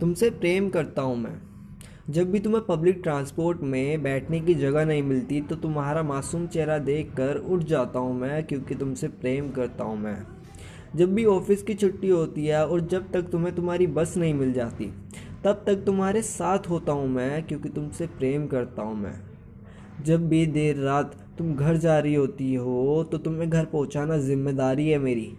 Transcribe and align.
तुमसे 0.00 0.30
प्रेम 0.30 0.68
करता 0.68 1.02
हूँ 1.02 1.16
मैं। 1.16 1.34
जब 2.10 2.30
भी 2.30 2.38
तुम्हें 2.40 2.64
पब्लिक 2.64 3.00
ट्रांसपोर्ट 3.02 3.60
में 3.62 4.02
बैठने 4.02 4.40
की 4.40 4.54
जगह 4.54 4.84
नहीं 4.84 5.02
मिलती 5.02 5.40
तो 5.40 5.56
तुम्हारा 5.56 6.02
मासूम 6.02 6.46
चेहरा 6.46 6.78
देखकर 6.80 7.36
उठ 7.36 7.62
जाता 7.64 7.98
हूँ 7.98 8.14
मैं, 8.14 8.42
क्योंकि 8.46 8.74
तुमसे 8.74 9.08
प्रेम 9.10 9.50
करता 9.50 9.84
हूँ 9.84 9.96
मैं। 9.98 10.16
जब 10.96 11.14
भी 11.14 11.24
ऑफ़िस 11.24 11.62
की 11.62 11.74
छुट्टी 11.74 12.08
होती 12.08 12.46
है 12.46 12.66
और 12.66 12.80
जब 12.80 13.10
तक 13.12 13.30
तुम्हें 13.30 13.54
तुम्हारी 13.54 13.86
बस 13.88 14.16
नहीं 14.16 14.34
मिल 14.34 14.52
जाती, 14.52 14.92
तब 15.44 15.62
तक 15.66 15.82
तुम्हारे 15.86 16.22
साथ 16.22 16.68
होता 16.70 16.92
हूँ 16.92 17.08
मैं, 17.08 17.46
क्योंकि 17.46 17.68
तुमसे 17.68 18.06
प्रेम 18.08 18.46
करता 18.46 18.82
हूँ 18.82 18.96
मैं। 18.96 19.14
जब 20.04 20.28
भी 20.28 20.44
देर 20.46 20.76
रात 20.76 21.16
तुम 21.38 21.54
घर 21.54 21.76
जा 21.76 21.98
रही 21.98 22.14
होती 22.14 22.54
हो 22.54 23.02
तो 23.12 23.18
तुम्हें 23.18 23.48
घर 23.50 23.64
पहुँचाना 23.64 24.18
ज़िम्मेदारी 24.18 24.88
है 24.88 24.98
मेरी, 24.98 25.32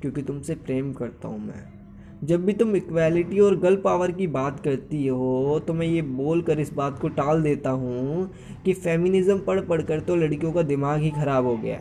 क्योंकि 0.00 0.22
तुमसे 0.22 0.54
प्रेम 0.56 0.92
करता 0.92 1.28
हूँ 1.28 1.38
मैं। 1.40 1.77
जब 2.24 2.44
भी 2.44 2.52
तुम 2.52 2.74
इक्वालिटी 2.76 3.38
और 3.40 3.56
गर्ल 3.58 3.76
पावर 3.76 4.12
की 4.12 4.26
बात 4.26 4.58
करती 4.60 5.06
हो 5.06 5.58
तो 5.66 5.74
मैं 5.74 5.86
ये 5.86 6.00
बोल 6.02 6.40
कर 6.42 6.60
इस 6.60 6.72
बात 6.72 6.98
को 6.98 7.08
टाल 7.08 7.42
देता 7.42 7.70
हूँ 7.72 8.30
कि 8.64 8.72
फेमिनिज़म 8.74 9.38
पढ़ 9.38 9.60
पढ़ 9.60 9.82
कर 9.82 10.00
तो 10.00 10.16
लड़कियों 10.16 10.52
का 10.52 10.62
दिमाग 10.62 11.00
ही 11.00 11.10
ख़राब 11.10 11.46
हो 11.46 11.56
गया 11.56 11.78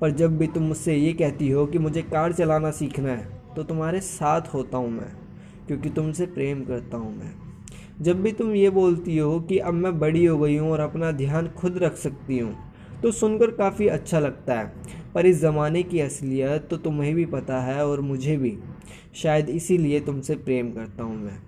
पर 0.00 0.10
जब 0.10 0.36
भी 0.38 0.46
तुम 0.46 0.62
मुझसे 0.62 0.94
ये 0.96 1.12
कहती 1.12 1.48
हो 1.50 1.66
कि 1.66 1.78
मुझे 1.78 2.02
कार 2.02 2.32
चलाना 2.32 2.70
सीखना 2.70 3.08
है 3.08 3.54
तो 3.56 3.62
तुम्हारे 3.62 4.00
साथ 4.00 4.54
होता 4.54 4.78
हूँ 4.78 4.90
मैं, 4.90 5.10
क्योंकि 5.66 5.90
तुमसे 5.90 6.26
प्रेम 6.26 6.62
करता 6.64 6.96
हूँ 6.96 7.14
मैं। 7.16 7.32
जब 8.02 8.22
भी 8.22 8.32
तुम 8.32 8.54
ये 8.54 8.70
बोलती 8.70 9.16
हो 9.18 9.38
कि 9.40 9.58
अब 9.58 9.74
मैं 9.74 9.98
बड़ी 9.98 10.24
हो 10.24 10.38
गई 10.38 10.56
हूँ 10.56 10.70
और 10.70 10.80
अपना 10.80 11.10
ध्यान 11.12 11.48
खुद 11.50 11.78
रख 11.78 11.96
सकती 11.96 12.38
हूँ 12.38 12.54
तो 13.02 13.10
सुनकर 13.12 13.50
काफ़ी 13.52 13.88
अच्छा 13.88 14.18
लगता 14.20 14.58
है। 14.58 14.72
पर 15.14 15.26
इस 15.26 15.40
ज़माने 15.40 15.82
की 15.82 16.00
असलियत 16.00 16.66
तो 16.70 16.76
तुम्हें 16.76 17.14
भी 17.14 17.24
पता 17.26 17.60
है 17.60 17.86
और 17.86 18.00
मुझे 18.00 18.36
भी। 18.36 18.56
शायद 19.14 19.48
इसीलिए 19.48 20.00
तुमसे 20.00 20.34
प्रेम 20.34 20.70
करता 20.70 21.04
हूँ 21.04 21.16
मैं। 21.16 21.38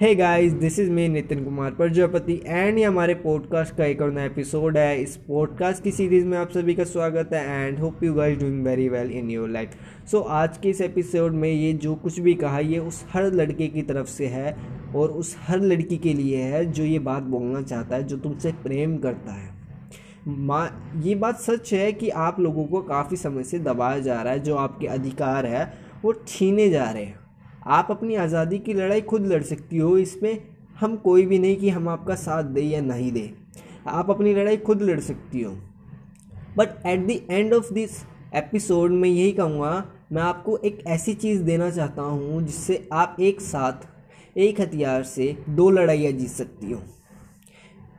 Hey 0.00 0.14
guys 0.14 0.52
this 0.52 0.78
is 0.78 0.90
me 0.90 1.06
Nitin 1.08 1.44
Kumar 1.44 1.70
Prajapati 1.70 2.40
and 2.46 2.78
ये 2.78 2.84
हमारे 2.84 3.14
पॉडकास्ट 3.14 3.74
का 3.76 3.84
एक 3.84 4.00
और 4.02 4.12
नया 4.12 4.24
एपिसोड 4.24 4.76
है। 4.78 5.02
इस 5.02 5.16
पॉडकास्ट 5.16 5.82
की 5.82 5.90
सीरीज़ 5.90 6.24
में 6.26 6.36
आप 6.38 6.50
सभी 6.50 6.74
का 6.74 6.84
स्वागत 6.84 7.32
है 7.32 7.66
and 7.66 7.78
hope 7.78 8.02
you 8.04 8.14
guys 8.14 8.38
doing 8.38 8.64
very 8.64 8.88
well 8.88 9.10
in 9.10 9.30
your 9.30 9.48
life 9.48 9.70
so 10.10 10.20
आज 10.20 10.58
के 10.58 10.70
इस 10.70 10.80
एपिसोड 10.80 11.32
में 11.32 11.50
ये 11.52 11.72
जो 11.72 11.94
कुछ 11.94 12.18
भी 12.20 12.34
कहा, 12.34 12.58
ये 12.58 12.78
उस 12.78 13.04
हर 13.12 13.32
लड़के 13.32 13.66
की 13.66 13.82
तरफ़ 13.82 14.06
से 14.06 14.26
है, 14.26 14.56
और 14.96 15.10
उस 15.10 15.36
हर 15.40 15.60
लड़की 15.60 15.96
के 15.96 16.14
लिए 16.14 16.36
है 16.36 16.64
जो 16.72 16.84
ये 16.84 16.98
बात 16.98 17.22
बोलना 17.22 17.62
चाहता 17.62 17.96
है, 17.96 18.02
जो 18.02 18.16
तुमसे 18.16 18.52
प्रेम 18.52 18.96
करता 18.96 19.32
है। 19.32 19.48
माँ, 20.28 20.92
ये 21.02 21.14
बात 21.14 21.40
सच 21.40 21.72
है 21.72 21.92
कि 21.92 22.08
आप 22.08 22.40
लोगों 22.40 22.64
को 22.64 22.80
काफ़ी 22.82 23.16
समय 23.16 23.42
से 23.42 23.58
दबाया 23.58 23.98
जा 23.98 24.20
रहा 24.22 24.32
है, 24.32 24.40
जो 24.40 24.56
आपके 24.56 24.86
अधिकार 24.86 25.46
है 25.46 25.89
वो 26.04 26.12
छीने 26.28 26.68
जा 26.70 26.90
रहे 26.90 27.04
हैं। 27.04 27.18
आप 27.68 27.90
अपनी 27.90 28.14
आज़ादी 28.16 28.58
की 28.58 28.74
लड़ाई 28.74 29.00
खुद 29.00 29.26
लड़ 29.26 29.42
सकती 29.42 29.78
हो, 29.78 29.96
इसमें 29.98 30.38
हम 30.76 30.96
कोई 30.96 31.26
भी 31.26 31.38
नहीं 31.38 31.56
कि 31.56 31.70
हम 31.70 31.88
आपका 31.88 32.14
साथ 32.14 32.44
दें 32.44 32.62
या 32.62 32.80
नहीं 32.80 33.10
दें। 33.12 33.30
आप 33.88 34.10
अपनी 34.10 34.34
लड़ाई 34.34 34.56
खुद 34.56 34.82
लड़ 34.82 35.00
सकती 35.00 35.42
हो। 35.42 35.52
But 36.56 36.86
at 36.86 37.06
the 37.06 37.20
end 37.30 37.54
of 37.54 37.72
this 37.74 38.02
episode 38.34 38.90
में 38.90 39.08
यही 39.08 39.32
कहूँगा, 39.32 39.84
मैं 40.12 40.22
आपको 40.22 40.56
एक 40.56 40.82
ऐसी 40.86 41.14
चीज़ 41.14 41.42
देना 41.42 41.70
चाहता 41.70 42.02
हूँ 42.02 42.42
जिससे 42.42 42.88
आप 42.92 43.16
एक 43.20 43.40
साथ, 43.40 43.86
एक 44.36 44.60
हथियार 44.60 45.02
से 45.02 45.36
दो 45.48 45.70
लड़ाइयाँ 45.70 46.12
जीत 46.12 46.28
सकती 46.28 46.70
हो। 46.72 46.80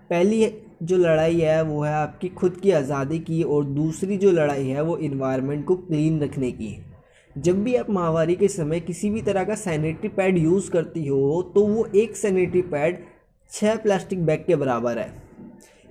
पहली 0.10 0.52
जो 0.84 0.98
लड़ाई 0.98 1.40
है, 1.40 1.62
वो 1.64 1.84
है 1.84 1.94
आपकी 1.94 2.30
खुद 2.30 2.58
की 2.58 2.72
आज़ादी 2.72 3.20
की 3.20 3.42
और 3.44 3.66
दूसरी 3.66 4.18
जो 4.18 4.32
लड़ाई 4.32 4.68
है, 4.68 4.82
वो 4.82 4.98
इन्वायरमेंट 4.98 5.66
को 5.66 5.76
क्लीन 5.76 6.20
रखने 6.22 6.52
की। 6.52 6.78
जब 7.38 7.64
भी 7.64 7.76
आप 7.76 7.90
माहवारी 7.90 8.36
के 8.36 8.48
समय 8.48 8.80
किसी 8.80 9.10
भी 9.10 9.22
तरह 9.22 9.44
का 9.44 9.56
सैनिटरी 9.56 10.10
पैड 10.10 10.38
यूज़ 10.38 10.70
करती 10.72 11.06
हो 11.08 11.42
तो 11.56 11.66
वो 11.68 11.86
एक 11.96 12.16
सैनिटरी 12.18 12.62
पैड 12.64 12.98
छः 13.52 13.76
प्लास्टिक 13.76 14.26
बैग 14.26 14.44
के 14.48 14.56
बराबर 14.56 14.98
है। 14.98 15.14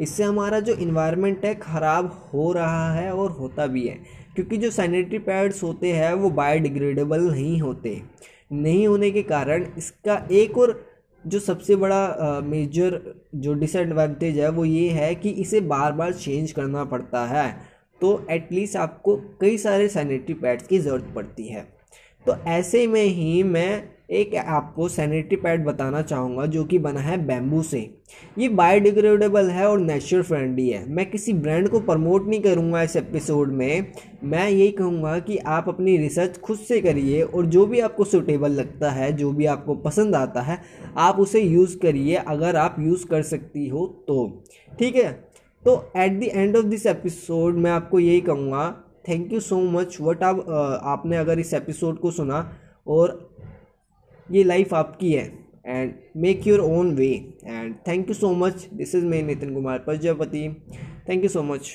इससे 0.01 0.23
हमारा 0.23 0.61
जो 0.61 0.73
इन्वायरमेंट 0.75 1.45
है, 1.45 1.55
ख़राब 1.55 2.11
हो 2.35 2.53
रहा 2.53 2.93
है 2.95 3.13
और 3.13 3.31
होता 3.31 3.67
भी 3.67 3.87
है, 3.87 3.95
क्योंकि 4.35 4.57
जो 4.57 4.71
सैनिटरी 4.71 5.19
पैड्स 5.21 5.63
होते 5.63 5.93
हैं, 5.93 6.13
वो 6.15 6.31
बायोडिग्रेडेबल 6.31 7.21
नहीं 7.23 7.61
होते। 7.61 8.01
नहीं 8.53 8.87
होने 8.87 9.11
के 9.11 9.23
कारण 9.23 9.67
इसका 9.79 10.27
एक 10.33 10.59
और 10.59 10.81
जो 11.25 11.39
सबसे 11.39 11.77
बड़ा 11.77 12.41
मेजर 12.45 13.01
जो 13.37 13.55
डिसएडवांटेज 13.55 14.39
है, 14.39 14.49
वो 14.51 14.65
ये 14.65 14.89
है 14.91 15.15
कि 15.15 15.31
इसे 15.31 15.61
बार 15.63 15.93
बार 15.93 16.13
चेंज 16.13 16.53
करना 16.53 16.85
पड़ता 16.85 17.27
है। 17.27 17.70
तो 18.01 18.27
एटलीस्ट 18.31 18.77
आपको 18.77 19.17
कई 19.41 19.59
सारे 19.59 19.89
सैनिटरी 19.89 20.35
पैड्स 20.35 20.67
की 20.67 20.79
ज़रूरत 20.79 21.13
पड़ती 21.15 21.49
है। 21.49 21.69
तो 22.27 22.37
ऐसे 22.47 22.87
में 22.87 23.05
ही 23.05 23.43
मैं 23.43 23.83
एक 24.11 24.35
आपको 24.35 24.89
सैनिटरी 24.89 25.37
पैड 25.37 25.65
बताना 25.65 26.03
चाहूँगा, 26.03 26.47
जो 26.47 26.65
कि 26.65 26.79
बना 26.79 27.01
है 27.01 27.27
बैम्बू 27.27 27.63
से। 27.63 27.95
ये 28.39 28.49
बायोडिग्रेडेबल 28.49 29.51
है 29.51 29.69
और 29.69 29.81
नेचुरल 29.81 30.23
फ्रेंडली 30.23 30.69
है। 30.69 30.91
मैं 30.91 31.11
किसी 31.11 31.33
ब्रांड 31.33 31.69
को 31.69 31.81
प्रमोट 31.81 32.27
नहीं 32.29 32.41
करूँगा 32.41 32.83
इस 32.83 32.97
एपिसोड 32.97 33.53
में। 33.53 33.93
मैं 34.25 34.49
यही 34.51 34.71
कहूँगा 34.71 35.19
कि 35.19 35.39
आप 35.39 35.69
अपनी 35.69 35.97
रिसर्च 35.97 36.39
खुद 36.39 36.59
से 36.59 36.81
करिए 36.81 37.23
और 37.23 37.47
जो 37.47 37.67
भी 37.67 37.81
आपको 37.81 38.05
सुटेबल 38.05 38.51
लगता 38.51 38.91
है, 38.91 39.13
जो 39.13 39.33
भी 39.33 39.47
आपको 39.47 39.75
पसंद 39.75 40.15
आता 40.15 40.41
है, 40.41 40.59
आप 40.97 41.19
उसे 41.19 41.41
यूज़ 41.41 41.79
करिए। 41.79 42.15
अगर 42.15 42.57
आप 42.57 42.77
यूज़ 42.81 43.07
कर 43.07 43.23
सकती 43.23 43.69
हो 43.69 43.87
तो। 44.09 44.45
ठीक 44.79 44.97
है? 44.97 45.30
तो 45.65 45.75
at 45.97 46.13
the 46.21 46.23
end 46.25 46.57
of 46.57 46.67
this 46.67 46.87
episode 46.87 47.57
मैं 47.57 47.71
आपको 47.71 47.99
यही 48.01 48.21
कहूँगा 48.21 48.71
thank 49.09 49.33
you 49.33 49.41
so 49.41 49.61
much 49.71 49.97
what 50.01 50.23
आप 50.23 50.41
आपने 50.85 51.17
अगर 51.17 51.39
इस 51.39 51.53
एपिसोड 51.55 51.99
को 51.99 52.11
सुना 52.11 52.39
और 52.87 53.19
ये 54.29 54.45
लाइफ 54.45 54.75
आपकी 54.75 55.13
है 55.13 55.25
and 55.67 55.93
make 56.17 56.47
your 56.47 56.61
own 56.61 56.95
way 56.95 57.09
and 57.45 57.75
thank 57.89 58.09
you 58.09 58.15
so 58.15 58.33
much 58.35 58.67
this 58.75 58.95
is 58.95 59.05
me 59.05 59.23
Nitin 59.23 59.55
Kumar 59.55 59.79
Prajapati 59.79 60.49
thank 61.09 61.23
you 61.23 61.29
so 61.29 61.43
much 61.43 61.71